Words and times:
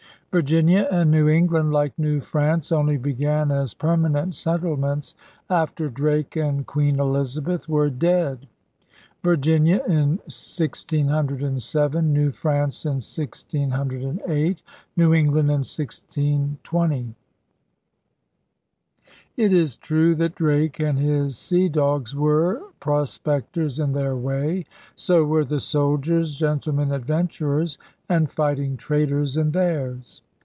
Virginia 0.33 0.87
and 0.89 1.11
New 1.11 1.27
England, 1.27 1.73
like 1.73 1.99
New 1.99 2.21
France, 2.21 2.71
only 2.71 2.95
began 2.95 3.51
as 3.51 3.73
perma 3.73 4.09
nent 4.09 4.33
settlements 4.33 5.13
after 5.49 5.89
Drake 5.89 6.37
and 6.37 6.65
Queen 6.65 7.01
Elizabeth 7.01 7.67
were 7.67 7.89
dead: 7.89 8.47
Virginia 9.21 9.83
in 9.89 10.21
1607, 10.31 12.13
New 12.13 12.31
France 12.31 12.85
in 12.85 13.01
1608, 13.01 14.61
New 14.95 15.13
England 15.13 15.49
in 15.49 15.65
1620. 15.65 17.15
It 19.37 19.53
is 19.53 19.75
true 19.77 20.13
that 20.15 20.35
Drake 20.35 20.79
and 20.79 20.99
his 20.99 21.37
sea 21.37 21.67
dogs 21.67 22.13
were 22.13 22.61
pros 22.79 23.17
pectors 23.17 23.81
in 23.81 23.93
their 23.93 24.15
way. 24.15 24.65
So 24.95 25.23
were 25.23 25.45
the 25.45 25.61
soldiers, 25.61 26.35
gentle 26.35 26.73
men 26.73 26.91
adventurers, 26.91 27.77
and 28.09 28.29
fighting 28.29 28.75
traders 28.75 29.37
in 29.37 29.51
theirs. 29.51 30.21